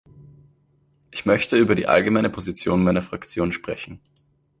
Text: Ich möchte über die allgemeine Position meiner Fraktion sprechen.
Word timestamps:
Ich 1.11 1.27
möchte 1.27 1.57
über 1.59 1.75
die 1.75 1.85
allgemeine 1.85 2.31
Position 2.31 2.83
meiner 2.83 3.03
Fraktion 3.03 3.51
sprechen. 3.51 3.99